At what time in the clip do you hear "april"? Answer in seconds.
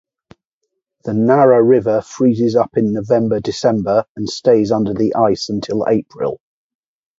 5.87-6.39